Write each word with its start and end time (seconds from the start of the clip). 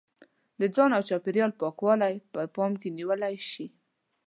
د 0.59 0.61
ځان 0.75 0.89
او 0.97 1.01
چاپېریال 1.09 1.51
پاکوالی 1.61 2.13
په 2.31 2.41
پام 2.55 2.71
کې 2.81 2.89
ونیول 2.91 3.21
شي. 3.51 3.67